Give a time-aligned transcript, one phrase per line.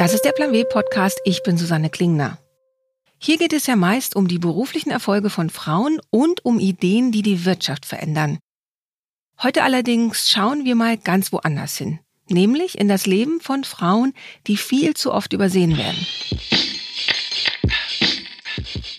[0.00, 1.20] Das ist der Plan W Podcast.
[1.26, 2.38] Ich bin Susanne Klingner.
[3.18, 7.20] Hier geht es ja meist um die beruflichen Erfolge von Frauen und um Ideen, die
[7.20, 8.38] die Wirtschaft verändern.
[9.42, 11.98] Heute allerdings schauen wir mal ganz woanders hin,
[12.30, 14.14] nämlich in das Leben von Frauen,
[14.46, 16.06] die viel zu oft übersehen werden.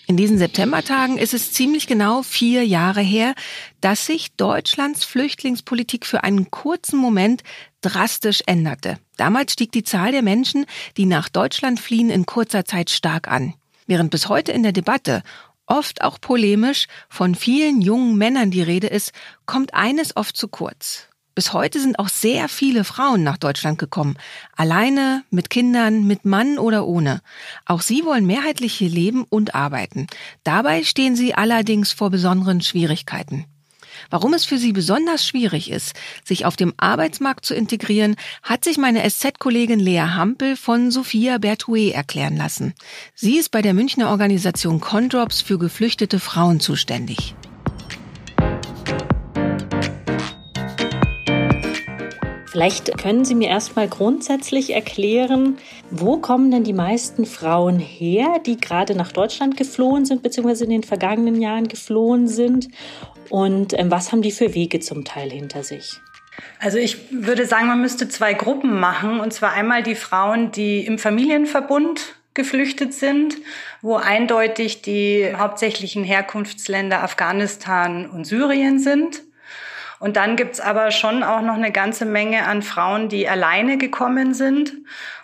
[0.06, 3.34] In diesen Septembertagen ist es ziemlich genau vier Jahre her,
[3.80, 7.42] dass sich Deutschlands Flüchtlingspolitik für einen kurzen Moment
[7.82, 8.98] drastisch änderte.
[9.16, 10.64] Damals stieg die Zahl der Menschen,
[10.96, 13.54] die nach Deutschland fliehen, in kurzer Zeit stark an.
[13.86, 15.22] Während bis heute in der Debatte
[15.66, 19.12] oft auch polemisch von vielen jungen Männern die Rede ist,
[19.46, 21.08] kommt eines oft zu kurz.
[21.34, 24.18] Bis heute sind auch sehr viele Frauen nach Deutschland gekommen.
[24.54, 27.22] Alleine, mit Kindern, mit Mann oder ohne.
[27.64, 30.08] Auch sie wollen mehrheitlich hier leben und arbeiten.
[30.44, 33.46] Dabei stehen sie allerdings vor besonderen Schwierigkeiten.
[34.10, 38.78] Warum es für sie besonders schwierig ist, sich auf dem Arbeitsmarkt zu integrieren, hat sich
[38.78, 42.74] meine SZ-Kollegin Lea Hampel von Sophia Bertouet erklären lassen.
[43.14, 47.34] Sie ist bei der Münchner Organisation Condrops für geflüchtete Frauen zuständig.
[52.52, 55.56] Vielleicht können Sie mir erstmal grundsätzlich erklären,
[55.90, 60.70] wo kommen denn die meisten Frauen her, die gerade nach Deutschland geflohen sind, beziehungsweise in
[60.70, 62.68] den vergangenen Jahren geflohen sind?
[63.30, 65.98] Und ähm, was haben die für Wege zum Teil hinter sich?
[66.58, 69.20] Also ich würde sagen, man müsste zwei Gruppen machen.
[69.20, 73.36] Und zwar einmal die Frauen, die im Familienverbund geflüchtet sind,
[73.80, 79.22] wo eindeutig die hauptsächlichen Herkunftsländer Afghanistan und Syrien sind.
[80.02, 84.34] Und dann gibt's aber schon auch noch eine ganze Menge an Frauen, die alleine gekommen
[84.34, 84.72] sind.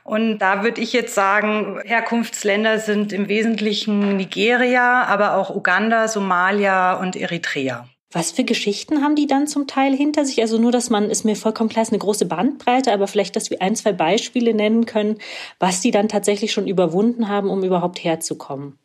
[0.05, 6.93] Und da würde ich jetzt sagen, Herkunftsländer sind im Wesentlichen Nigeria, aber auch Uganda, Somalia
[6.93, 7.89] und Eritrea.
[8.13, 10.41] Was für Geschichten haben die dann zum Teil hinter sich?
[10.41, 13.51] Also nur, dass man, ist mir vollkommen klar, ist eine große Bandbreite, aber vielleicht, dass
[13.51, 15.19] wir ein, zwei Beispiele nennen können,
[15.59, 18.79] was die dann tatsächlich schon überwunden haben, um überhaupt herzukommen.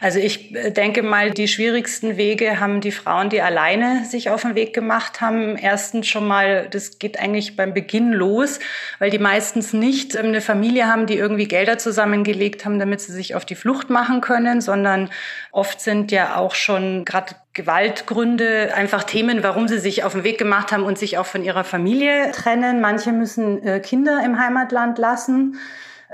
[0.00, 4.42] Also ich äh, denke mal, die schwierigsten Wege haben die Frauen, die alleine sich auf
[4.42, 5.56] den Weg gemacht haben.
[5.56, 8.58] Erstens schon mal, das geht eigentlich beim Beginn los,
[8.98, 13.12] weil die meistens nicht ähm, eine Familie haben, die irgendwie Gelder zusammengelegt haben, damit sie
[13.12, 15.10] sich auf die Flucht machen können, sondern
[15.52, 20.38] oft sind ja auch schon gerade Gewaltgründe einfach Themen, warum sie sich auf den Weg
[20.38, 22.80] gemacht haben und sich auch von ihrer Familie trennen.
[22.80, 25.58] Manche müssen äh, Kinder im Heimatland lassen.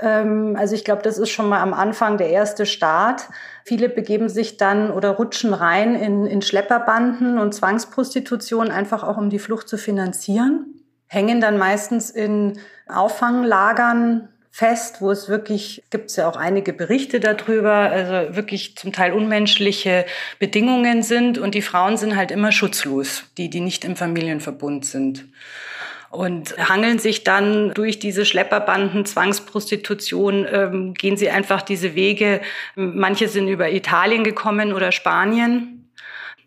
[0.01, 3.27] Ähm, also ich glaube, das ist schon mal am Anfang der erste Start.
[3.63, 9.29] Viele begeben sich dann oder rutschen rein in, in Schlepperbanden und Zwangsprostitution, einfach auch um
[9.29, 10.65] die Flucht zu finanzieren.
[11.07, 17.19] Hängen dann meistens in Auffanglagern fest, wo es wirklich, gibt es ja auch einige Berichte
[17.19, 20.05] darüber, also wirklich zum Teil unmenschliche
[20.39, 25.25] Bedingungen sind und die Frauen sind halt immer schutzlos, die, die nicht im Familienverbund sind
[26.09, 32.41] und hangeln sich dann durch diese Schlepperbanden, Zwangsprostitution, ähm, gehen sie einfach diese Wege.
[32.75, 35.75] Manche sind über Italien gekommen oder Spanien.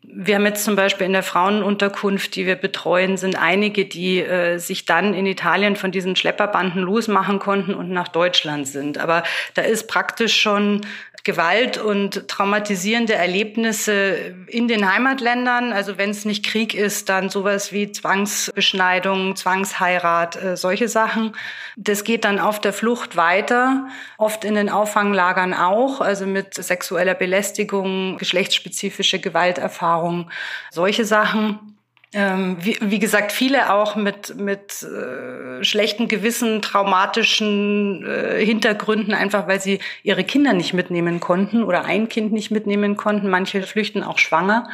[0.05, 4.59] Wir haben jetzt zum Beispiel in der Frauenunterkunft, die wir betreuen, sind einige, die äh,
[4.59, 8.99] sich dann in Italien von diesen Schlepperbanden losmachen konnten und nach Deutschland sind.
[8.99, 9.23] Aber
[9.55, 10.81] da ist praktisch schon
[11.25, 15.73] Gewalt und traumatisierende Erlebnisse in den Heimatländern.
[15.73, 21.37] Also wenn es nicht Krieg ist, dann sowas wie Zwangsbeschneidung, Zwangsheirat, äh, solche Sachen.
[21.77, 23.87] Das geht dann auf der Flucht weiter,
[24.19, 30.31] oft in den Auffanglagern auch, also mit sexueller Belästigung, geschlechtsspezifische Gewalterfahrung,
[30.71, 31.72] solche Sachen.
[32.15, 39.49] Ähm, wie, wie, gesagt, viele auch mit, mit äh, schlechten Gewissen, traumatischen äh, Hintergründen, einfach
[39.49, 43.31] weil sie ihre Kinder nicht mitnehmen konnten oder ein Kind nicht mitnehmen konnten.
[43.31, 44.69] Manche flüchten auch schwanger,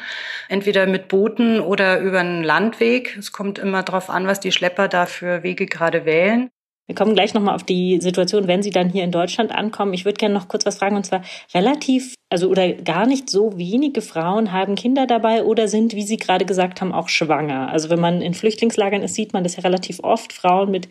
[0.48, 3.16] entweder mit Booten oder über einen Landweg.
[3.16, 6.50] Es kommt immer darauf an, was die Schlepper da für Wege gerade wählen.
[6.88, 9.92] Wir kommen gleich nochmal auf die Situation, wenn Sie dann hier in Deutschland ankommen.
[9.92, 11.20] Ich würde gerne noch kurz was fragen, und zwar
[11.54, 16.18] relativ also oder gar nicht so wenige Frauen haben Kinder dabei oder sind, wie Sie
[16.18, 17.70] gerade gesagt haben, auch schwanger.
[17.70, 20.88] Also wenn man in Flüchtlingslagern ist, sieht man das ja relativ oft, Frauen mit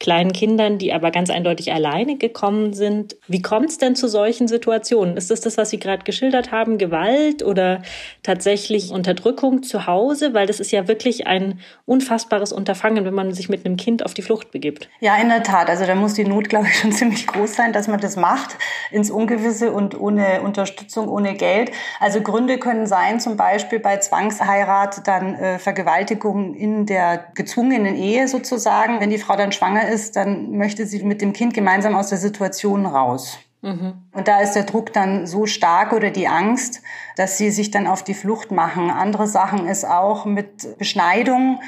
[0.00, 3.16] kleinen Kindern, die aber ganz eindeutig alleine gekommen sind.
[3.28, 5.16] Wie kommt es denn zu solchen Situationen?
[5.16, 7.82] Ist das das, was Sie gerade geschildert haben, Gewalt oder
[8.24, 10.34] tatsächlich Unterdrückung zu Hause?
[10.34, 14.14] Weil das ist ja wirklich ein unfassbares Unterfangen, wenn man sich mit einem Kind auf
[14.14, 14.88] die Flucht begibt.
[14.98, 15.68] Ja, in der Tat.
[15.68, 18.56] Also da muss die Not, glaube ich, schon ziemlich groß sein, dass man das macht,
[18.90, 21.72] ins Ungewisse und ohne Unterstützung Unterstützung ohne Geld.
[21.98, 28.28] Also Gründe können sein, zum Beispiel bei Zwangsheirat dann äh, Vergewaltigung in der gezwungenen Ehe
[28.28, 29.00] sozusagen.
[29.00, 32.18] Wenn die Frau dann schwanger ist, dann möchte sie mit dem Kind gemeinsam aus der
[32.18, 33.38] Situation raus.
[33.62, 33.94] Mhm.
[34.12, 36.82] Und da ist der Druck dann so stark oder die Angst,
[37.16, 38.90] dass sie sich dann auf die Flucht machen.
[38.90, 41.60] Andere Sachen ist auch mit Beschneidung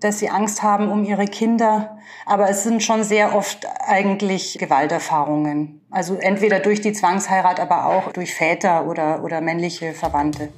[0.00, 1.98] dass sie Angst haben um ihre Kinder.
[2.26, 5.80] Aber es sind schon sehr oft eigentlich Gewalterfahrungen.
[5.90, 10.50] Also entweder durch die Zwangsheirat, aber auch durch Väter oder, oder männliche Verwandte.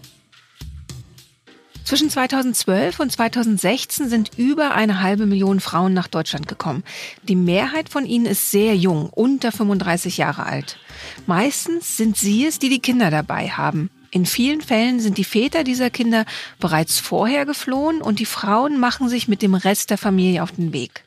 [1.91, 6.85] Zwischen 2012 und 2016 sind über eine halbe Million Frauen nach Deutschland gekommen.
[7.25, 10.79] Die Mehrheit von ihnen ist sehr jung, unter 35 Jahre alt.
[11.27, 13.91] Meistens sind sie es, die die Kinder dabei haben.
[14.12, 16.25] In vielen Fällen sind die Väter dieser Kinder
[16.59, 20.73] bereits vorher geflohen und die Frauen machen sich mit dem Rest der Familie auf den
[20.73, 21.05] Weg.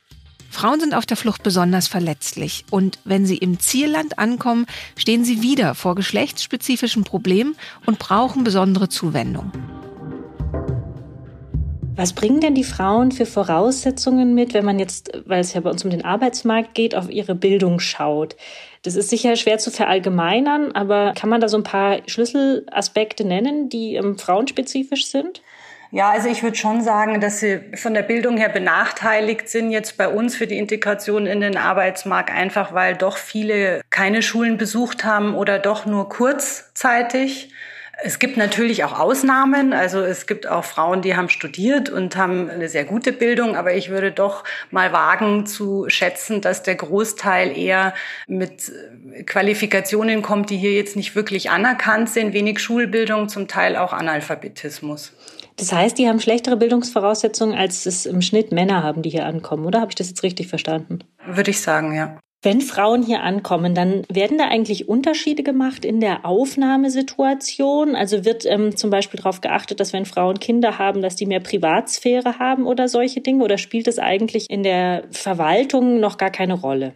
[0.49, 5.41] Frauen sind auf der Flucht besonders verletzlich und wenn sie im Zielland ankommen, stehen sie
[5.41, 7.55] wieder vor geschlechtsspezifischen Problemen
[7.85, 9.51] und brauchen besondere Zuwendung.
[11.95, 15.69] Was bringen denn die Frauen für Voraussetzungen mit, wenn man jetzt, weil es ja bei
[15.69, 18.35] uns um den Arbeitsmarkt geht, auf ihre Bildung schaut?
[18.83, 23.69] Das ist sicher schwer zu verallgemeinern, aber kann man da so ein paar Schlüsselaspekte nennen,
[23.69, 25.41] die ähm, frauenspezifisch sind?
[25.89, 29.95] Ja, also ich würde schon sagen, dass sie von der Bildung her benachteiligt sind jetzt
[29.95, 35.05] bei uns für die Integration in den Arbeitsmarkt, einfach weil doch viele keine Schulen besucht
[35.05, 37.52] haben oder doch nur kurzzeitig.
[38.01, 39.71] Es gibt natürlich auch Ausnahmen.
[39.71, 43.55] Also es gibt auch Frauen, die haben studiert und haben eine sehr gute Bildung.
[43.55, 47.93] Aber ich würde doch mal wagen zu schätzen, dass der Großteil eher
[48.27, 48.71] mit
[49.27, 52.33] Qualifikationen kommt, die hier jetzt nicht wirklich anerkannt sind.
[52.33, 55.13] Wenig Schulbildung, zum Teil auch Analphabetismus.
[55.57, 59.65] Das heißt, die haben schlechtere Bildungsvoraussetzungen, als es im Schnitt Männer haben, die hier ankommen,
[59.65, 59.81] oder?
[59.81, 60.99] Habe ich das jetzt richtig verstanden?
[61.27, 62.17] Würde ich sagen, ja.
[62.43, 67.95] Wenn Frauen hier ankommen, dann werden da eigentlich Unterschiede gemacht in der Aufnahmesituation?
[67.95, 71.39] Also wird ähm, zum Beispiel darauf geachtet, dass wenn Frauen Kinder haben, dass die mehr
[71.39, 73.45] Privatsphäre haben oder solche Dinge?
[73.45, 76.93] Oder spielt es eigentlich in der Verwaltung noch gar keine Rolle?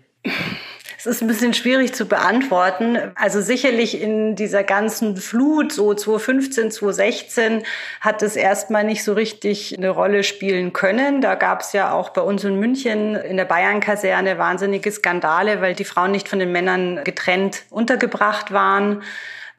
[0.99, 2.97] Es ist ein bisschen schwierig zu beantworten.
[3.13, 7.63] Also sicherlich in dieser ganzen Flut, so 2015, 2016,
[8.01, 11.21] hat es erstmal nicht so richtig eine Rolle spielen können.
[11.21, 15.75] Da gab es ja auch bei uns in München in der Bayern-Kaserne wahnsinnige Skandale, weil
[15.75, 19.03] die Frauen nicht von den Männern getrennt untergebracht waren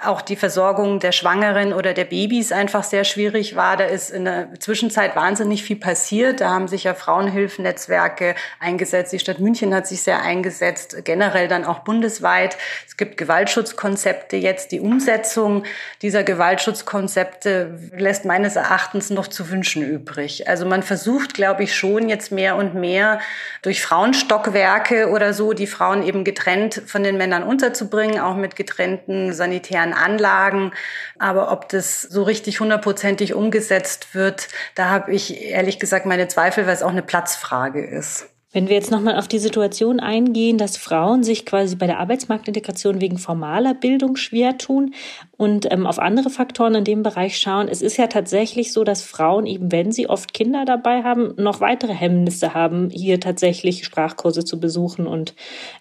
[0.01, 3.77] auch die Versorgung der Schwangeren oder der Babys einfach sehr schwierig war.
[3.77, 6.41] Da ist in der Zwischenzeit wahnsinnig viel passiert.
[6.41, 9.13] Da haben sich ja Frauenhilfnetzwerke eingesetzt.
[9.13, 12.57] Die Stadt München hat sich sehr eingesetzt, generell dann auch bundesweit.
[12.87, 14.71] Es gibt Gewaltschutzkonzepte jetzt.
[14.71, 15.65] Die Umsetzung
[16.01, 20.49] dieser Gewaltschutzkonzepte lässt meines Erachtens noch zu wünschen übrig.
[20.49, 23.19] Also man versucht, glaube ich, schon jetzt mehr und mehr
[23.63, 29.33] durch Frauenstockwerke oder so, die Frauen eben getrennt von den Männern unterzubringen, auch mit getrennten
[29.33, 30.73] sanitären an Anlagen.
[31.19, 36.67] Aber ob das so richtig hundertprozentig umgesetzt wird, da habe ich ehrlich gesagt meine Zweifel,
[36.67, 38.29] weil es auch eine Platzfrage ist.
[38.51, 42.99] Wenn wir jetzt nochmal auf die Situation eingehen, dass Frauen sich quasi bei der Arbeitsmarktintegration
[42.99, 44.95] wegen formaler Bildung schwer tun
[45.37, 49.03] und ähm, auf andere Faktoren in dem Bereich schauen, es ist ja tatsächlich so, dass
[49.03, 54.47] Frauen eben, wenn sie oft Kinder dabei haben, noch weitere Hemmnisse haben, hier tatsächlich Sprachkurse
[54.47, 55.35] zu besuchen und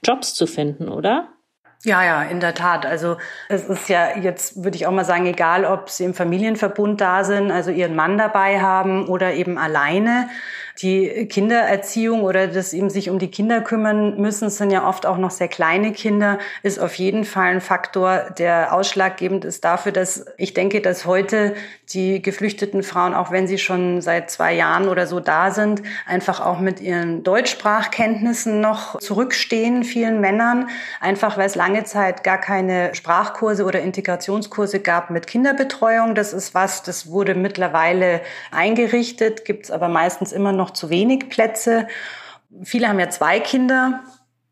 [0.05, 1.29] Jobs zu finden, oder?
[1.87, 2.85] Ja, ja, in der Tat.
[2.85, 3.15] Also
[3.47, 7.23] es ist ja jetzt, würde ich auch mal sagen, egal, ob sie im Familienverbund da
[7.23, 10.27] sind, also ihren Mann dabei haben oder eben alleine
[10.81, 15.17] die Kindererziehung oder das eben sich um die Kinder kümmern müssen, sind ja oft auch
[15.17, 20.25] noch sehr kleine Kinder, ist auf jeden Fall ein Faktor, der ausschlaggebend ist dafür, dass
[20.37, 21.55] ich denke, dass heute
[21.93, 26.45] die geflüchteten Frauen, auch wenn sie schon seit zwei Jahren oder so da sind, einfach
[26.45, 30.69] auch mit ihren Deutschsprachkenntnissen noch zurückstehen, vielen Männern,
[30.99, 36.13] einfach weil es lange Zeit gar keine Sprachkurse oder Integrationskurse gab mit Kinderbetreuung.
[36.13, 40.89] Das ist was, das wurde mittlerweile eingerichtet, gibt es aber meistens immer noch noch zu
[40.89, 41.87] wenig Plätze.
[42.63, 44.03] Viele haben ja zwei Kinder.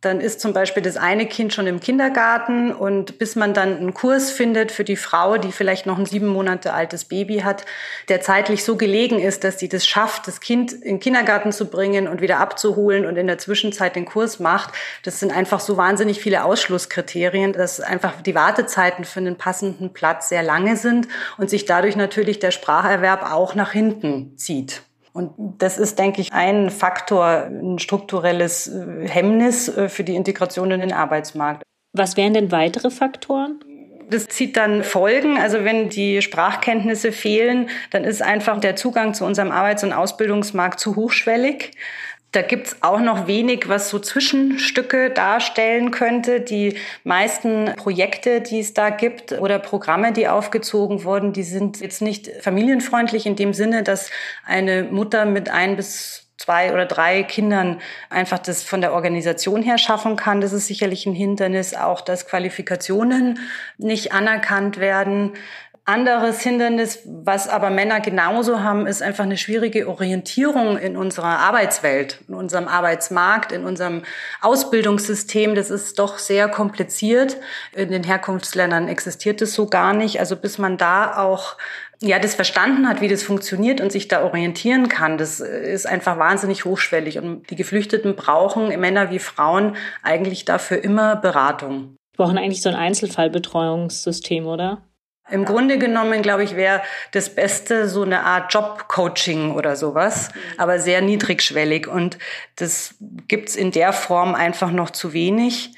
[0.02, 3.94] Dann ist zum Beispiel das eine Kind schon im Kindergarten und bis man dann einen
[3.96, 7.66] Kurs findet für die Frau, die vielleicht noch ein sieben Monate altes Baby hat,
[8.08, 11.72] der zeitlich so gelegen ist, dass sie das schafft, das Kind in den Kindergarten zu
[11.72, 15.76] bringen und wieder abzuholen und in der Zwischenzeit den Kurs macht, das sind einfach so
[15.76, 21.08] wahnsinnig viele Ausschlusskriterien, dass einfach die Wartezeiten für einen passenden Platz sehr lange sind
[21.40, 24.84] und sich dadurch natürlich der Spracherwerb auch nach hinten zieht.
[25.16, 30.70] Und das ist, denke ich, ein Faktor, ein strukturelles äh, Hemmnis äh, für die Integration
[30.72, 31.64] in den Arbeitsmarkt.
[31.94, 33.62] Was wären denn weitere Faktoren?
[34.10, 35.38] Das zieht dann Folgen.
[35.38, 40.82] Also wenn die Sprachkenntnisse fehlen, dann ist einfach der Zugang zu unserem Arbeits- und Ausbildungsmarkt
[40.82, 41.72] zu hochschwellig.
[42.32, 46.42] Da gibt's auch noch wenig, was so Zwischenstücke darstellen könnte.
[46.42, 52.02] Die meisten Projekte, die es da gibt oder Programme, die aufgezogen wurden, die sind jetzt
[52.02, 54.10] nicht familienfreundlich in dem Sinne, dass
[54.46, 57.80] eine Mutter mit ein bis zwei oder drei Kindern
[58.10, 60.42] einfach das von der Organisation her schaffen kann.
[60.42, 61.74] Das ist sicherlich ein Hindernis.
[61.74, 63.40] Auch, dass Qualifikationen
[63.78, 65.34] nicht anerkannt werden
[65.88, 72.22] Anderes Hindernis, was aber Männer genauso haben, ist einfach eine schwierige Orientierung in unserer Arbeitswelt,
[72.28, 74.02] in unserem Arbeitsmarkt, in unserem
[74.42, 75.54] Ausbildungssystem.
[75.54, 77.38] Das ist doch sehr kompliziert.
[77.76, 80.20] In den Herkunftsländern existiert es so gar nicht.
[80.20, 81.56] Also bis man da auch
[82.02, 86.18] ja, das verstanden hat, wie das funktioniert und sich da orientieren kann, das ist einfach
[86.18, 87.20] wahnsinnig hochschwellig.
[87.20, 91.96] Und die Geflüchteten brauchen, Männer wie Frauen, eigentlich dafür immer Beratung.
[92.18, 94.82] Wir brauchen eigentlich so ein Einzelfallbetreuungssystem, oder?
[95.32, 100.80] Im Grunde genommen, glaube ich, wäre das Beste so eine Art Jobcoaching oder sowas, aber
[100.80, 101.88] sehr niedrigschwellig.
[101.88, 102.20] Und
[102.58, 102.94] das
[103.28, 105.72] gibt's in der Form einfach noch zu wenig.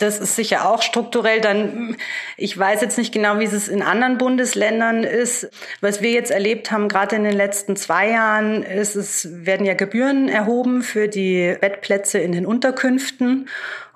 [0.00, 1.96] Das ist sicher auch strukturell dann,
[2.38, 5.50] ich weiß jetzt nicht genau, wie es in anderen Bundesländern ist.
[5.82, 9.74] Was wir jetzt erlebt haben, gerade in den letzten zwei Jahren, ist, es werden ja
[9.74, 13.50] Gebühren erhoben für die Bettplätze in den Unterkünften.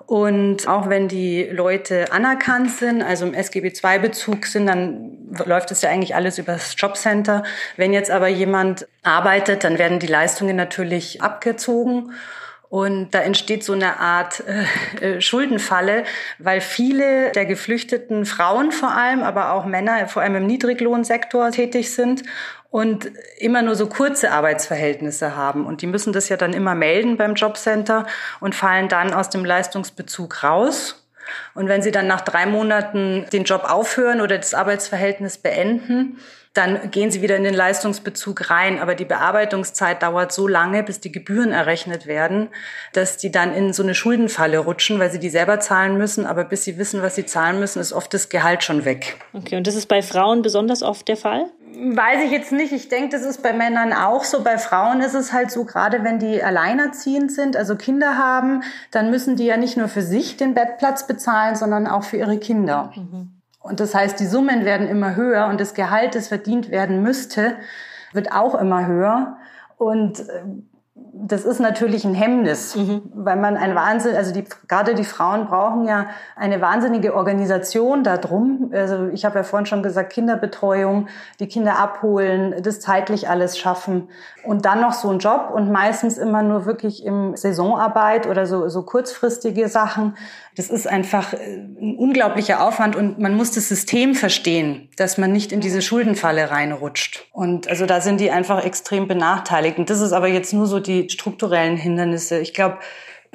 [0.07, 5.81] Und auch wenn die Leute anerkannt sind, also im SGB II-Bezug sind, dann läuft es
[5.81, 7.43] ja eigentlich alles über das Jobcenter.
[7.75, 12.11] Wenn jetzt aber jemand arbeitet, dann werden die Leistungen natürlich abgezogen.
[12.69, 14.43] Und da entsteht so eine Art
[15.01, 16.03] äh, äh, Schuldenfalle,
[16.39, 21.93] weil viele der geflüchteten Frauen vor allem, aber auch Männer vor allem im Niedriglohnsektor tätig
[21.93, 22.23] sind
[22.71, 25.65] und immer nur so kurze Arbeitsverhältnisse haben.
[25.65, 28.05] Und die müssen das ja dann immer melden beim Jobcenter
[28.41, 31.07] und fallen dann aus dem Leistungsbezug raus.
[31.53, 36.19] Und wenn sie dann nach drei Monaten den Job aufhören oder das Arbeitsverhältnis beenden,
[36.55, 38.79] dann gehen sie wieder in den Leistungsbezug rein.
[38.79, 42.47] Aber die Bearbeitungszeit dauert so lange, bis die Gebühren errechnet werden,
[42.93, 46.25] dass die dann in so eine Schuldenfalle rutschen, weil sie die selber zahlen müssen.
[46.25, 49.17] Aber bis sie wissen, was sie zahlen müssen, ist oft das Gehalt schon weg.
[49.33, 51.45] Okay, und das ist bei Frauen besonders oft der Fall?
[51.77, 52.71] Weiß ich jetzt nicht.
[52.71, 54.43] Ich denke, das ist bei Männern auch so.
[54.43, 59.11] Bei Frauen ist es halt so, gerade wenn die alleinerziehend sind, also Kinder haben, dann
[59.11, 62.93] müssen die ja nicht nur für sich den Bettplatz bezahlen, sondern auch für ihre Kinder.
[62.95, 63.34] Mhm.
[63.65, 67.55] Und das heißt, die Summen werden immer höher und das Gehalt, das verdient werden müsste,
[68.13, 69.37] wird auch immer höher.
[69.77, 70.43] Und äh,
[71.17, 73.01] das ist natürlich ein Hemmnis, mhm.
[73.13, 78.71] weil man ein Wahnsinn, also die, gerade die Frauen brauchen ja eine wahnsinnige Organisation darum.
[78.73, 81.07] Also ich habe ja vorhin schon gesagt, Kinderbetreuung,
[81.39, 84.09] die Kinder abholen, das zeitlich alles schaffen
[84.45, 88.69] und dann noch so ein Job und meistens immer nur wirklich im Saisonarbeit oder so,
[88.69, 90.15] so kurzfristige Sachen.
[90.55, 95.31] Das ist einfach äh, ein unglaublicher Aufwand und man muss das System verstehen, dass man
[95.31, 97.27] nicht in diese Schuldenfalle reinrutscht.
[97.31, 99.77] Und also da sind die einfach extrem benachteiligt.
[99.77, 102.39] Und das ist aber jetzt nur so die strukturellen Hindernisse.
[102.39, 102.77] Ich glaube,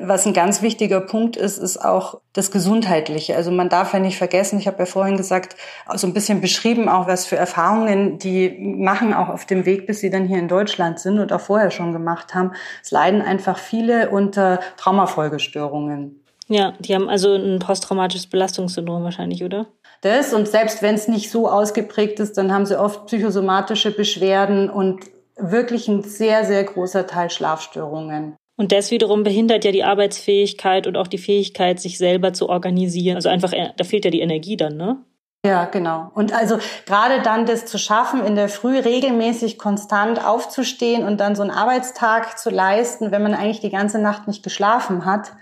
[0.03, 3.37] was ein ganz wichtiger Punkt ist, ist auch das Gesundheitliche.
[3.37, 5.57] Also man darf ja nicht vergessen, ich habe ja vorhin gesagt,
[5.95, 10.01] so ein bisschen beschrieben auch, was für Erfahrungen die machen, auch auf dem Weg, bis
[10.01, 12.53] sie dann hier in Deutschland sind und auch vorher schon gemacht haben.
[12.83, 16.20] Es leiden einfach viele unter Traumafolgestörungen.
[16.51, 19.67] Ja, die haben also ein posttraumatisches Belastungssyndrom wahrscheinlich, oder?
[20.01, 24.69] Das und selbst wenn es nicht so ausgeprägt ist, dann haben sie oft psychosomatische Beschwerden
[24.69, 25.05] und
[25.37, 28.35] wirklich ein sehr, sehr großer Teil Schlafstörungen.
[28.57, 33.17] Und das wiederum behindert ja die Arbeitsfähigkeit und auch die Fähigkeit, sich selber zu organisieren.
[33.17, 34.99] Also einfach, äh, da fehlt ja die Energie dann, ne?
[35.47, 36.11] Ja, genau.
[36.15, 41.37] Und also gerade dann das zu schaffen, in der Früh regelmäßig konstant aufzustehen und dann
[41.37, 45.33] so einen Arbeitstag zu leisten, wenn man eigentlich die ganze Nacht nicht geschlafen hat,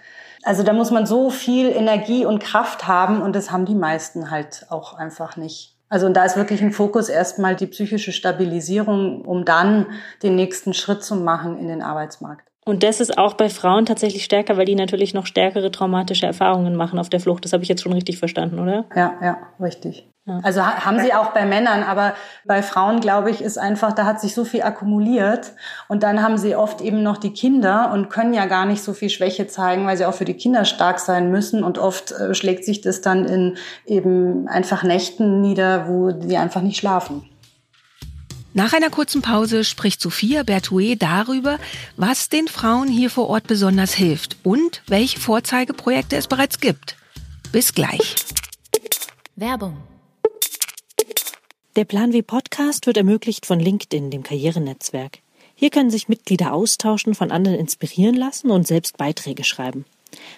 [0.49, 4.31] also da muss man so viel Energie und Kraft haben und das haben die meisten
[4.31, 5.77] halt auch einfach nicht.
[5.91, 9.85] Also und da ist wirklich ein Fokus erstmal die psychische Stabilisierung, um dann
[10.23, 12.49] den nächsten Schritt zu machen in den Arbeitsmarkt.
[12.65, 16.77] Und das ist auch bei Frauen tatsächlich stärker, weil die natürlich noch stärkere traumatische Erfahrungen
[16.77, 17.45] machen auf der Flucht.
[17.45, 18.87] Das habe ich jetzt schon richtig verstanden, oder?
[18.97, 20.09] Ja, ja, richtig.
[20.43, 24.21] Also haben sie auch bei Männern, aber bei Frauen, glaube ich, ist einfach, da hat
[24.21, 25.53] sich so viel akkumuliert
[25.89, 28.93] und dann haben sie oft eben noch die Kinder und können ja gar nicht so
[28.93, 32.35] viel Schwäche zeigen, weil sie auch für die Kinder stark sein müssen und oft äh,
[32.35, 33.57] schlägt sich das dann in
[33.87, 37.25] eben einfach Nächten nieder, wo die einfach nicht schlafen.
[38.55, 41.59] Nach einer kurzen Pause spricht Sophia Bertouet darüber,
[41.97, 46.97] was den Frauen hier vor Ort besonders hilft und welche Vorzeigeprojekte es bereits gibt.
[47.53, 48.17] Bis gleich.
[49.37, 49.77] Werbung.
[51.77, 55.19] Der Plan wie Podcast wird ermöglicht von LinkedIn, dem Karrierenetzwerk.
[55.55, 59.85] Hier können sich Mitglieder austauschen, von anderen inspirieren lassen und selbst Beiträge schreiben.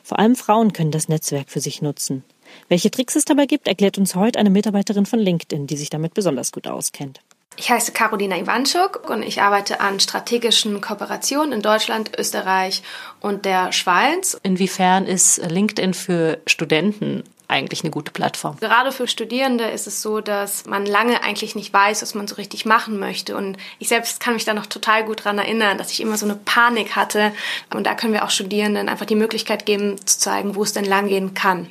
[0.02, 2.24] Vor allem Frauen können das Netzwerk für sich nutzen.
[2.68, 6.14] Welche Tricks es dabei gibt, erklärt uns heute eine Mitarbeiterin von LinkedIn, die sich damit
[6.14, 7.20] besonders gut auskennt.
[7.56, 12.82] Ich heiße Carolina Iwanschuk und ich arbeite an strategischen Kooperationen in Deutschland, Österreich
[13.20, 14.38] und der Schweiz.
[14.42, 18.56] Inwiefern ist LinkedIn für Studenten eigentlich eine gute Plattform.
[18.60, 22.36] Gerade für Studierende ist es so, dass man lange eigentlich nicht weiß, was man so
[22.36, 23.36] richtig machen möchte.
[23.36, 26.26] Und ich selbst kann mich da noch total gut dran erinnern, dass ich immer so
[26.26, 27.32] eine Panik hatte.
[27.74, 30.84] Und da können wir auch Studierenden einfach die Möglichkeit geben, zu zeigen, wo es denn
[30.84, 31.68] langgehen kann.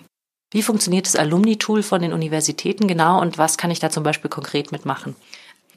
[0.52, 4.32] Wie funktioniert das Alumni-Tool von den Universitäten genau und was kann ich da zum Beispiel
[4.32, 5.16] konkret mitmachen?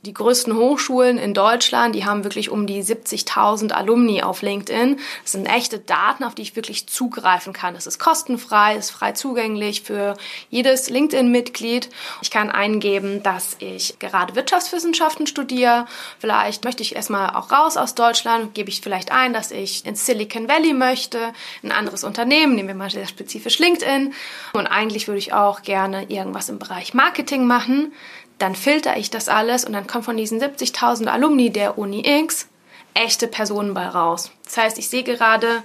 [0.04, 4.98] Die größten Hochschulen in Deutschland, die haben wirklich um die 70.000 Alumni auf LinkedIn.
[5.22, 7.74] Das sind echte Daten, auf die ich wirklich zugreifen kann.
[7.74, 10.16] Das ist kostenfrei, ist frei zugänglich für
[10.50, 11.88] jedes LinkedIn-Mitglied.
[12.20, 15.86] Ich kann eingeben, dass ich gerade Wirtschaftswissenschaften studiere.
[16.18, 18.54] Vielleicht möchte ich erstmal auch raus aus Deutschland.
[18.54, 21.32] Gebe ich vielleicht ein, dass ich ins Silicon Valley möchte,
[21.62, 24.12] ein anderes Unternehmen, nehmen wir mal sehr spezifisch LinkedIn.
[24.52, 27.92] Und eigentlich würde ich auch gerne irgendwas im Bereich Marketing machen
[28.38, 32.48] dann filter ich das alles und dann kommt von diesen 70.000 Alumni der Uni X
[32.94, 34.30] echte Personen bei raus.
[34.44, 35.62] Das heißt, ich sehe gerade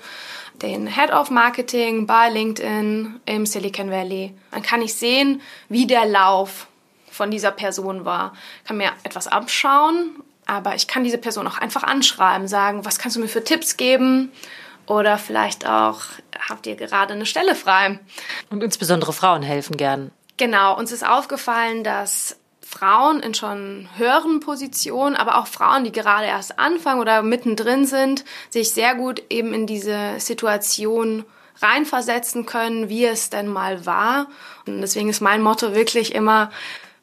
[0.62, 4.34] den Head of Marketing bei LinkedIn im Silicon Valley.
[4.52, 6.68] Dann kann ich sehen, wie der Lauf
[7.12, 8.34] von dieser Person war.
[8.62, 13.00] Ich kann mir etwas abschauen, aber ich kann diese Person auch einfach anschreiben, sagen, was
[13.00, 14.32] kannst du mir für Tipps geben?
[14.88, 16.02] Oder vielleicht auch,
[16.50, 18.00] habt ihr gerade eine Stelle frei?
[18.50, 20.12] Und insbesondere Frauen helfen gern.
[20.38, 26.28] Genau, uns ist aufgefallen, dass Frauen in schon höheren Positionen, aber auch Frauen, die gerade
[26.28, 31.24] erst anfangen oder mittendrin sind, sich sehr gut eben in diese Situation
[31.62, 34.28] reinversetzen können, wie es denn mal war.
[34.66, 36.52] Und deswegen ist mein Motto wirklich immer,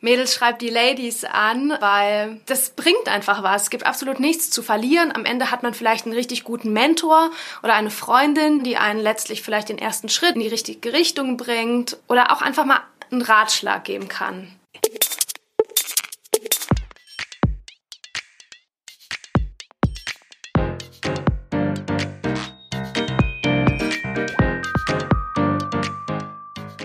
[0.00, 3.62] Mädels schreibt die Ladies an, weil das bringt einfach was.
[3.62, 5.12] Es gibt absolut nichts zu verlieren.
[5.16, 7.30] Am Ende hat man vielleicht einen richtig guten Mentor
[7.62, 11.96] oder eine Freundin, die einen letztlich vielleicht den ersten Schritt in die richtige Richtung bringt
[12.06, 14.54] oder auch einfach mal einen Ratschlag geben kann.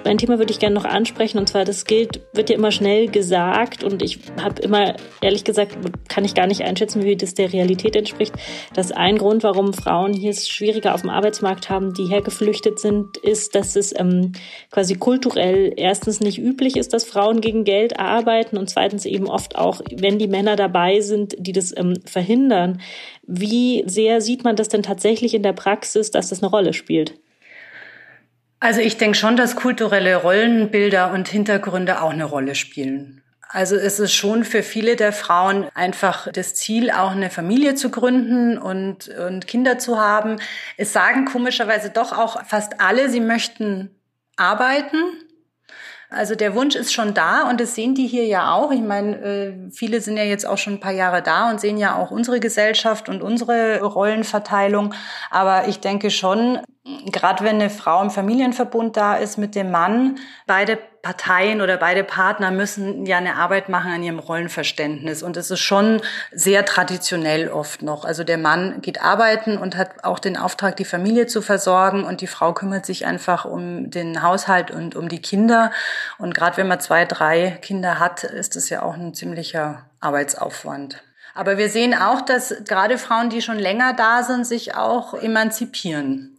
[0.09, 3.09] Ein Thema würde ich gerne noch ansprechen und zwar das gilt, wird ja immer schnell
[3.09, 7.53] gesagt und ich habe immer, ehrlich gesagt, kann ich gar nicht einschätzen, wie das der
[7.53, 8.33] Realität entspricht,
[8.73, 13.17] dass ein Grund, warum Frauen hier es schwieriger auf dem Arbeitsmarkt haben, die hergeflüchtet sind,
[13.17, 14.31] ist, dass es ähm,
[14.71, 19.57] quasi kulturell erstens nicht üblich ist, dass Frauen gegen Geld arbeiten und zweitens eben oft
[19.57, 22.81] auch, wenn die Männer dabei sind, die das ähm, verhindern.
[23.27, 27.13] Wie sehr sieht man das denn tatsächlich in der Praxis, dass das eine Rolle spielt?
[28.59, 33.23] Also ich denke schon, dass kulturelle Rollenbilder und Hintergründe auch eine Rolle spielen.
[33.51, 37.89] Also es ist schon für viele der Frauen einfach das Ziel, auch eine Familie zu
[37.89, 40.35] gründen und, und Kinder zu haben.
[40.77, 43.89] Es sagen komischerweise doch auch fast alle, sie möchten
[44.35, 44.97] arbeiten.
[46.11, 48.71] Also der Wunsch ist schon da und das sehen die hier ja auch.
[48.71, 51.77] Ich meine, äh, viele sind ja jetzt auch schon ein paar Jahre da und sehen
[51.77, 54.95] ja auch unsere Gesellschaft und unsere Rollenverteilung.
[55.29, 56.59] Aber ich denke schon,
[57.11, 60.17] gerade wenn eine Frau im Familienverbund da ist mit dem Mann,
[60.47, 65.23] beide Parteien oder beide Partner müssen ja eine Arbeit machen an ihrem Rollenverständnis.
[65.23, 68.03] Und es ist schon sehr traditionell oft noch.
[68.03, 72.21] Also der Mann geht arbeiten und hat auch den Auftrag, die Familie zu versorgen und
[72.21, 75.71] die Frau kümmert sich einfach um den Haushalt und um die Kinder.
[76.17, 81.01] Und gerade wenn man zwei, drei Kinder hat, ist das ja auch ein ziemlicher Arbeitsaufwand.
[81.33, 86.38] Aber wir sehen auch, dass gerade Frauen, die schon länger da sind, sich auch emanzipieren.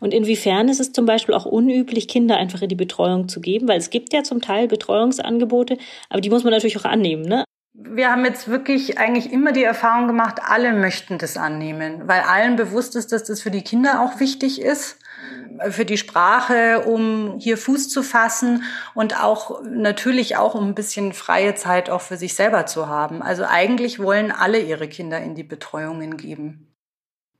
[0.00, 3.68] Und inwiefern ist es zum Beispiel auch unüblich, Kinder einfach in die Betreuung zu geben?
[3.68, 7.44] Weil es gibt ja zum Teil Betreuungsangebote, aber die muss man natürlich auch annehmen, ne?
[7.74, 12.56] Wir haben jetzt wirklich eigentlich immer die Erfahrung gemacht, alle möchten das annehmen, weil allen
[12.56, 14.98] bewusst ist, dass das für die Kinder auch wichtig ist,
[15.70, 21.12] für die Sprache, um hier Fuß zu fassen und auch natürlich auch um ein bisschen
[21.12, 23.22] freie Zeit auch für sich selber zu haben.
[23.22, 26.71] Also eigentlich wollen alle ihre Kinder in die Betreuungen geben.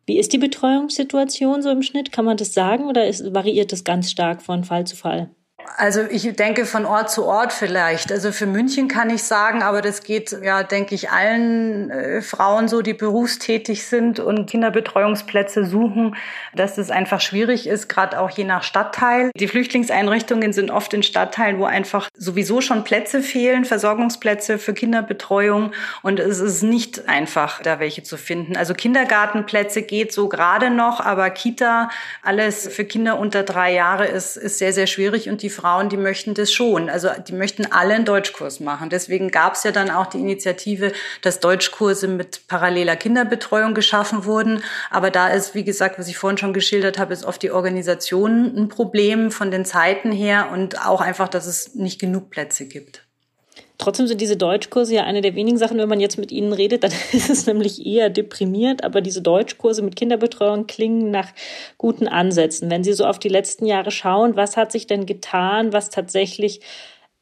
[0.07, 2.12] Wie ist die Betreuungssituation so im Schnitt?
[2.12, 5.35] Kann man das sagen oder ist, variiert das ganz stark von Fall zu Fall?
[5.77, 8.12] Also ich denke von Ort zu Ort vielleicht.
[8.12, 12.68] Also für München kann ich sagen, aber das geht ja, denke ich, allen äh, Frauen
[12.68, 16.16] so, die berufstätig sind und Kinderbetreuungsplätze suchen,
[16.55, 19.31] dass es einfach schwierig ist, gerade auch je nach Stadtteil.
[19.37, 25.72] Die Flüchtlingseinrichtungen sind oft in Stadtteilen, wo einfach sowieso schon Plätze fehlen, Versorgungsplätze für Kinderbetreuung
[26.03, 28.57] und es ist nicht einfach, da welche zu finden.
[28.57, 31.90] Also Kindergartenplätze geht so gerade noch, aber Kita,
[32.22, 35.97] alles für Kinder unter drei Jahre ist, ist sehr, sehr schwierig und die Frauen, die
[35.97, 36.91] möchten das schon.
[36.91, 38.91] Also die möchten alle einen Deutschkurs machen.
[38.91, 44.65] Deswegen gab es ja dann auch die Initiative, dass Deutschkurse mit paralleler Kinderbetreuung geschaffen wurden.
[44.91, 48.57] Aber da ist, wie gesagt, was ich vorhin schon geschildert habe, ist oft die Organisation
[48.57, 53.07] ein Problem von den Zeiten her und auch einfach, dass es nicht genug Plätze gibt.
[53.83, 56.85] Trotzdem sind diese Deutschkurse ja eine der wenigen Sachen, wenn man jetzt mit ihnen redet,
[56.85, 58.85] dann ist es nämlich eher deprimiert.
[58.85, 61.33] Aber diese Deutschkurse mit Kinderbetreuung klingen nach
[61.79, 62.71] guten Ansätzen.
[62.71, 66.61] Wenn Sie so auf die letzten Jahre schauen, was hat sich denn getan, was tatsächlich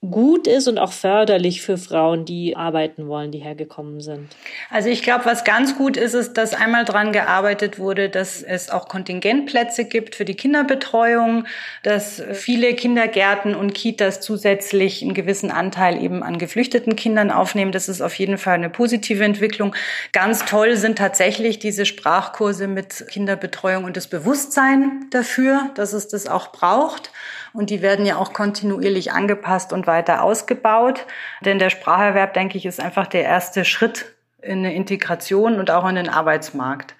[0.03, 4.29] gut ist und auch förderlich für Frauen, die arbeiten wollen, die hergekommen sind?
[4.71, 8.71] Also ich glaube, was ganz gut ist, ist, dass einmal dran gearbeitet wurde, dass es
[8.71, 11.45] auch Kontingentplätze gibt für die Kinderbetreuung,
[11.83, 17.71] dass viele Kindergärten und Kitas zusätzlich einen gewissen Anteil eben an geflüchteten Kindern aufnehmen.
[17.71, 19.75] Das ist auf jeden Fall eine positive Entwicklung.
[20.13, 26.27] Ganz toll sind tatsächlich diese Sprachkurse mit Kinderbetreuung und das Bewusstsein dafür, dass es das
[26.27, 27.11] auch braucht.
[27.53, 31.07] Und die werden ja auch kontinuierlich angepasst und weiter ausgebaut.
[31.45, 35.89] Denn der Spracherwerb, denke ich, ist einfach der erste Schritt in eine Integration und auch
[35.89, 36.95] in den Arbeitsmarkt.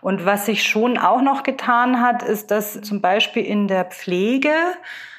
[0.00, 4.52] Und was sich schon auch noch getan hat, ist, dass zum Beispiel in der Pflege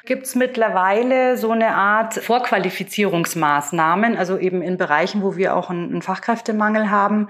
[0.06, 6.02] gibt es mittlerweile so eine Art Vorqualifizierungsmaßnahmen, also eben in Bereichen, wo wir auch einen
[6.02, 7.30] Fachkräftemangel haben,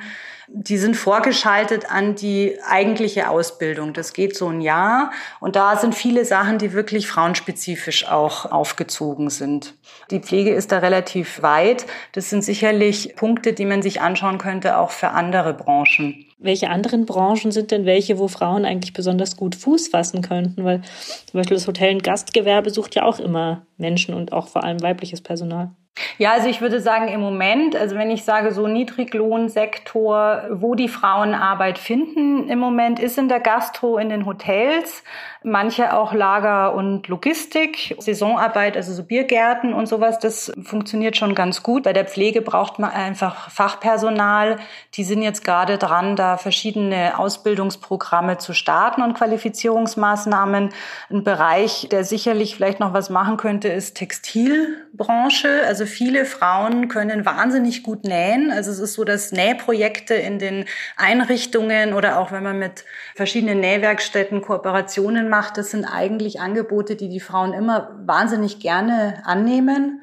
[0.54, 3.94] die sind vorgeschaltet an die eigentliche Ausbildung.
[3.94, 5.12] Das geht so ein Jahr.
[5.40, 9.76] Und da sind viele Sachen, die wirklich frauenspezifisch auch aufgezogen sind.
[10.10, 11.86] Die Pflege ist da relativ weit.
[12.12, 16.26] Das sind sicherlich Punkte, die man sich anschauen könnte, auch für andere Branchen.
[16.38, 20.66] Welche anderen Branchen sind denn welche, wo Frauen eigentlich besonders gut Fuß fassen könnten?
[20.66, 20.82] Weil
[21.28, 24.82] zum Beispiel das Hotel- und Gastgewerbe sucht ja auch immer Menschen und auch vor allem
[24.82, 25.72] weibliches Personal.
[26.18, 30.88] Ja, also ich würde sagen, im Moment, also wenn ich sage so Niedriglohnsektor, wo die
[30.88, 35.04] Frauen Arbeit finden im Moment, ist in der Gastro, in den Hotels,
[35.44, 41.64] manche auch Lager und Logistik, Saisonarbeit, also so Biergärten und sowas, das funktioniert schon ganz
[41.64, 41.84] gut.
[41.84, 44.58] Bei der Pflege braucht man einfach Fachpersonal.
[44.94, 50.70] Die sind jetzt gerade dran, da verschiedene Ausbildungsprogramme zu starten und Qualifizierungsmaßnahmen.
[51.10, 55.64] Ein Bereich, der sicherlich vielleicht noch was machen könnte, ist Textilbranche.
[55.66, 58.52] Also viele Frauen können wahnsinnig gut nähen.
[58.52, 60.66] Also es ist so, dass Nähprojekte in den
[60.98, 67.10] Einrichtungen oder auch wenn man mit verschiedenen Nähwerkstätten Kooperationen macht, das sind eigentlich Angebote, die
[67.10, 70.02] die Frauen immer wahnsinnig gerne annehmen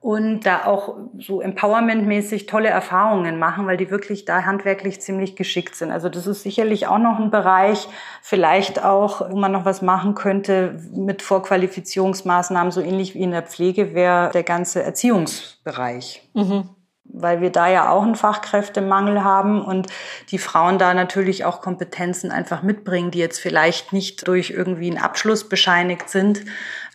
[0.00, 5.74] und da auch so empowermentmäßig tolle Erfahrungen machen, weil die wirklich da handwerklich ziemlich geschickt
[5.74, 5.90] sind.
[5.90, 7.88] Also das ist sicherlich auch noch ein Bereich,
[8.22, 13.42] vielleicht auch, wo man noch was machen könnte mit Vorqualifizierungsmaßnahmen, so ähnlich wie in der
[13.42, 16.28] Pflege wäre der ganze Erziehungsbereich.
[16.34, 16.70] Mhm
[17.10, 19.86] weil wir da ja auch einen Fachkräftemangel haben und
[20.30, 25.02] die Frauen da natürlich auch Kompetenzen einfach mitbringen, die jetzt vielleicht nicht durch irgendwie einen
[25.02, 26.42] Abschluss bescheinigt sind,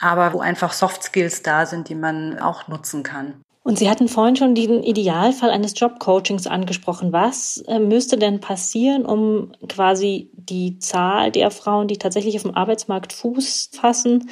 [0.04, 3.44] aber wo einfach Soft Skills da sind, die man auch nutzen kann.
[3.66, 7.14] Und Sie hatten vorhin schon den Idealfall eines Jobcoachings angesprochen.
[7.14, 12.56] Was äh, müsste denn passieren, um quasi die Zahl der Frauen, die tatsächlich auf dem
[12.56, 14.30] Arbeitsmarkt Fuß fassen,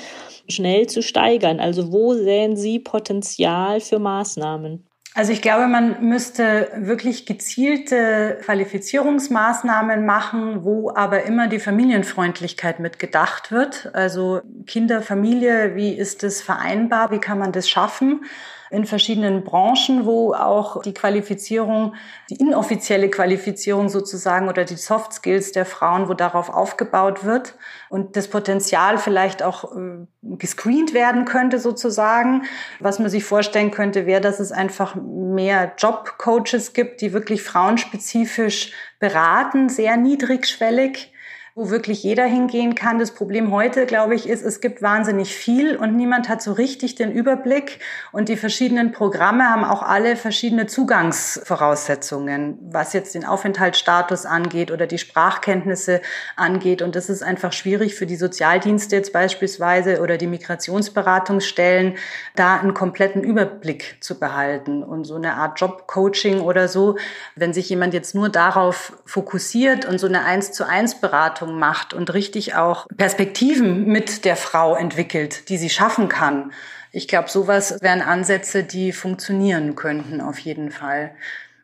[0.49, 1.61] schnell zu steigern?
[1.61, 4.85] Also wo sehen Sie Potenzial für Maßnahmen?
[5.13, 13.51] Also ich glaube, man müsste wirklich gezielte Qualifizierungsmaßnahmen machen, wo aber immer die Familienfreundlichkeit mitgedacht
[13.51, 13.93] wird.
[13.93, 17.11] Also Kinder, Familie, wie ist das vereinbar?
[17.11, 18.23] Wie kann man das schaffen?
[18.71, 21.95] In verschiedenen Branchen, wo auch die Qualifizierung,
[22.29, 27.55] die inoffizielle Qualifizierung sozusagen oder die Soft Skills der Frauen, wo darauf aufgebaut wird
[27.89, 32.43] und das Potenzial vielleicht auch äh, gescreent werden könnte sozusagen.
[32.79, 38.71] Was man sich vorstellen könnte, wäre, dass es einfach mehr Jobcoaches gibt, die wirklich frauenspezifisch
[38.99, 41.10] beraten, sehr niedrigschwellig
[41.53, 42.97] wo wirklich jeder hingehen kann.
[42.97, 46.95] Das Problem heute, glaube ich, ist, es gibt wahnsinnig viel und niemand hat so richtig
[46.95, 47.79] den Überblick.
[48.13, 54.87] Und die verschiedenen Programme haben auch alle verschiedene Zugangsvoraussetzungen, was jetzt den Aufenthaltsstatus angeht oder
[54.87, 56.01] die Sprachkenntnisse
[56.37, 56.81] angeht.
[56.81, 61.95] Und das ist einfach schwierig für die Sozialdienste jetzt beispielsweise oder die Migrationsberatungsstellen,
[62.37, 64.83] da einen kompletten Überblick zu behalten.
[64.83, 66.97] Und so eine Art Jobcoaching oder so,
[67.35, 71.59] wenn sich jemand jetzt nur darauf fokussiert und so eine eins zu eins Beratung Beratung
[71.59, 76.51] macht und richtig auch Perspektiven mit der Frau entwickelt, die sie schaffen kann.
[76.91, 81.11] Ich glaube, sowas wären Ansätze, die funktionieren könnten auf jeden Fall.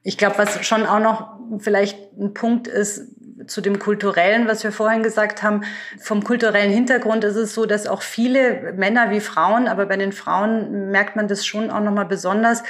[0.04, 3.02] Ich glaube, was schon auch noch vielleicht ein Punkt ist,
[3.46, 5.62] zu dem kulturellen, was wir vorhin gesagt haben.
[6.00, 10.12] Vom kulturellen Hintergrund ist es so, dass auch viele Männer wie Frauen, aber bei den
[10.12, 12.64] Frauen merkt man das schon auch nochmal besonders,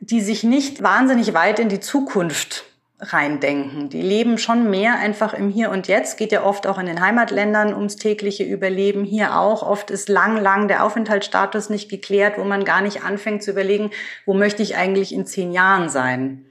[0.00, 2.67] die sich nicht wahnsinnig weit in die Zukunft
[3.00, 3.88] reindenken.
[3.88, 6.18] Die leben schon mehr einfach im Hier und Jetzt.
[6.18, 9.04] Geht ja oft auch in den Heimatländern ums tägliche Überleben.
[9.04, 9.62] Hier auch.
[9.62, 13.90] Oft ist lang, lang der Aufenthaltsstatus nicht geklärt, wo man gar nicht anfängt zu überlegen,
[14.26, 16.47] wo möchte ich eigentlich in zehn Jahren sein.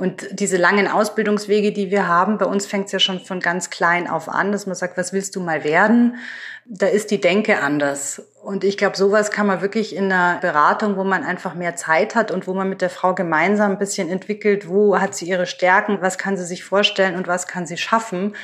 [0.00, 3.68] Und diese langen Ausbildungswege, die wir haben, bei uns fängt es ja schon von ganz
[3.68, 6.16] klein auf an, dass man sagt, was willst du mal werden?
[6.64, 8.22] Da ist die Denke anders.
[8.42, 12.14] Und ich glaube, sowas kann man wirklich in einer Beratung, wo man einfach mehr Zeit
[12.14, 15.44] hat und wo man mit der Frau gemeinsam ein bisschen entwickelt, wo hat sie ihre
[15.44, 18.34] Stärken, was kann sie sich vorstellen und was kann sie schaffen.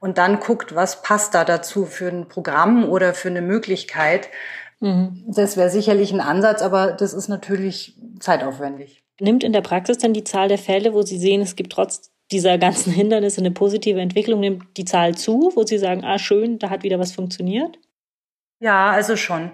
[0.00, 4.28] Und dann guckt, was passt da dazu für ein Programm oder für eine Möglichkeit
[4.80, 5.24] Mhm.
[5.26, 9.05] Das wäre sicherlich ein Ansatz, aber das ist natürlich zeitaufwendig.
[9.20, 12.12] Nimmt in der Praxis dann die Zahl der Fälle, wo Sie sehen, es gibt trotz
[12.32, 16.58] dieser ganzen Hindernisse eine positive Entwicklung, nimmt die Zahl zu, wo Sie sagen, ah schön,
[16.58, 17.78] da hat wieder was funktioniert?
[18.60, 19.50] Ja, also schon.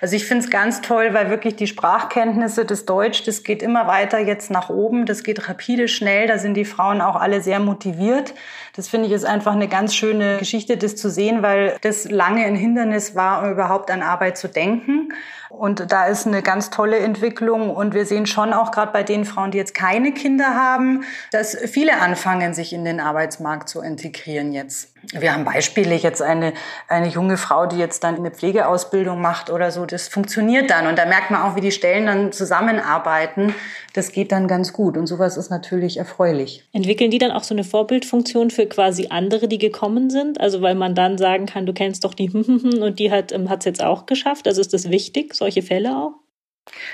[0.00, 3.86] Also ich finde es ganz toll, weil wirklich die Sprachkenntnisse des Deutsch, das geht immer
[3.86, 7.60] weiter jetzt nach oben, das geht rapide schnell, da sind die Frauen auch alle sehr
[7.60, 8.34] motiviert.
[8.76, 12.44] Das finde ich ist einfach eine ganz schöne Geschichte, das zu sehen, weil das lange
[12.44, 15.12] ein Hindernis war, überhaupt an Arbeit zu denken.
[15.50, 17.74] Und da ist eine ganz tolle Entwicklung.
[17.74, 21.56] Und wir sehen schon auch gerade bei den Frauen, die jetzt keine Kinder haben, dass
[21.56, 24.92] viele anfangen, sich in den Arbeitsmarkt zu integrieren jetzt.
[25.12, 26.52] Wir haben Beispiele jetzt eine,
[26.86, 29.86] eine junge Frau, die jetzt dann eine Pflegeausbildung macht oder so.
[29.86, 30.86] Das funktioniert dann.
[30.86, 33.54] Und da merkt man auch, wie die Stellen dann zusammenarbeiten.
[33.94, 34.98] Das geht dann ganz gut.
[34.98, 36.68] Und sowas ist natürlich erfreulich.
[36.72, 40.40] Entwickeln die dann auch so eine Vorbildfunktion für quasi andere, die gekommen sind?
[40.40, 42.30] Also weil man dann sagen kann, du kennst doch die
[42.80, 44.46] und die hat es jetzt auch geschafft.
[44.46, 46.12] Also ist das wichtig, solche Fälle auch?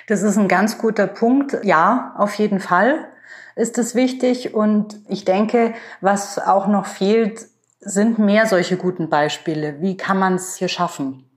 [0.07, 1.57] Das ist ein ganz guter Punkt.
[1.65, 3.09] Ja, auf jeden Fall
[3.57, 4.55] ist es wichtig.
[4.55, 7.47] Und ich denke, was auch noch fehlt,
[7.81, 9.81] sind mehr solche guten Beispiele.
[9.81, 11.29] Wie kann man es hier schaffen?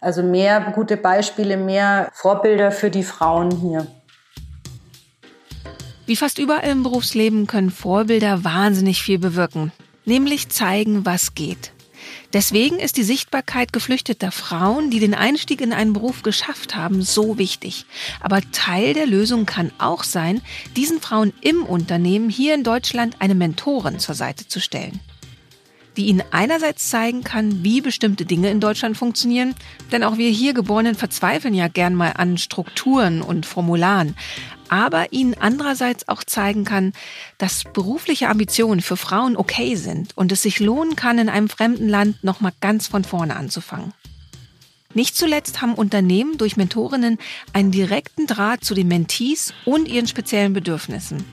[0.00, 3.86] Also mehr gute Beispiele, mehr Vorbilder für die Frauen hier.
[6.04, 9.72] Wie fast überall im Berufsleben können Vorbilder wahnsinnig viel bewirken,
[10.04, 11.72] nämlich zeigen, was geht.
[12.32, 17.38] Deswegen ist die Sichtbarkeit geflüchteter Frauen, die den Einstieg in einen Beruf geschafft haben, so
[17.38, 17.84] wichtig.
[18.20, 20.40] Aber Teil der Lösung kann auch sein,
[20.76, 25.00] diesen Frauen im Unternehmen hier in Deutschland eine Mentorin zur Seite zu stellen
[25.96, 29.54] die ihnen einerseits zeigen kann, wie bestimmte Dinge in Deutschland funktionieren,
[29.90, 34.16] denn auch wir hier Geborenen verzweifeln ja gern mal an Strukturen und Formularen,
[34.68, 36.92] aber ihnen andererseits auch zeigen kann,
[37.36, 41.88] dass berufliche Ambitionen für Frauen okay sind und es sich lohnen kann, in einem fremden
[41.88, 43.92] Land nochmal ganz von vorne anzufangen.
[44.94, 47.18] Nicht zuletzt haben Unternehmen durch Mentorinnen
[47.52, 51.24] einen direkten Draht zu den Mentees und ihren speziellen Bedürfnissen.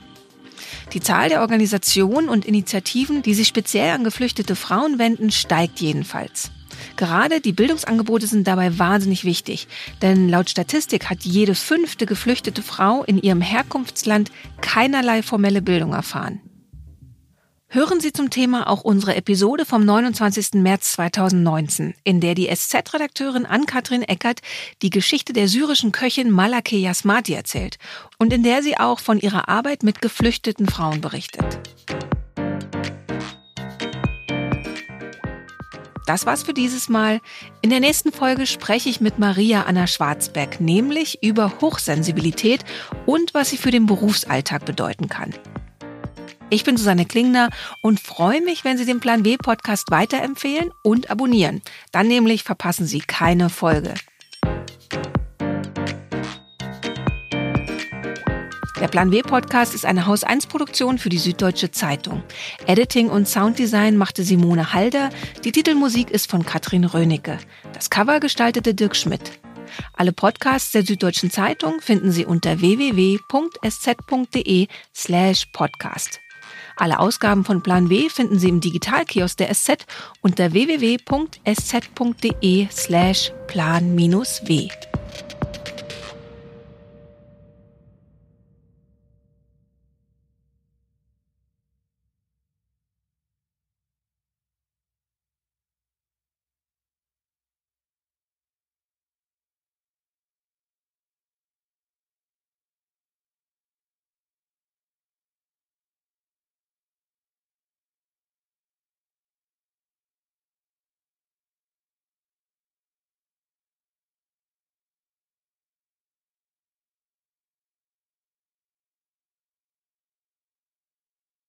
[0.92, 6.50] Die Zahl der Organisationen und Initiativen, die sich speziell an geflüchtete Frauen wenden, steigt jedenfalls.
[6.96, 9.68] Gerade die Bildungsangebote sind dabei wahnsinnig wichtig,
[10.02, 14.30] denn laut Statistik hat jede fünfte geflüchtete Frau in ihrem Herkunftsland
[14.60, 16.40] keinerlei formelle Bildung erfahren.
[17.72, 20.54] Hören Sie zum Thema auch unsere Episode vom 29.
[20.54, 24.40] März 2019, in der die SZ-Redakteurin Ann-Kathrin Eckert
[24.82, 27.78] die Geschichte der syrischen Köchin Malake Yasmati erzählt
[28.18, 31.60] und in der sie auch von ihrer Arbeit mit geflüchteten Frauen berichtet.
[36.06, 37.20] Das war's für dieses Mal.
[37.62, 42.64] In der nächsten Folge spreche ich mit Maria Anna Schwarzberg, nämlich über Hochsensibilität
[43.06, 45.32] und was sie für den Berufsalltag bedeuten kann.
[46.52, 51.08] Ich bin Susanne Klingner und freue mich, wenn Sie den Plan W Podcast weiterempfehlen und
[51.08, 51.62] abonnieren.
[51.92, 53.94] Dann nämlich verpassen Sie keine Folge.
[58.80, 62.24] Der Plan W Podcast ist eine Haus 1 Produktion für die Süddeutsche Zeitung.
[62.66, 65.10] Editing und Sounddesign machte Simone Halder.
[65.44, 67.38] Die Titelmusik ist von Katrin Rönecke.
[67.74, 69.38] Das Cover gestaltete Dirk Schmidt.
[69.92, 73.28] Alle Podcasts der Süddeutschen Zeitung finden Sie unter www.sz.de
[74.92, 76.18] slash podcast.
[76.80, 79.84] Alle Ausgaben von Plan W finden Sie im Digitalkiosk der SZ
[80.22, 81.48] unter www.sz.de
[82.70, 84.89] slash plan-w.